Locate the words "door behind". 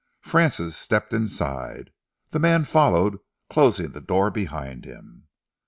4.01-4.83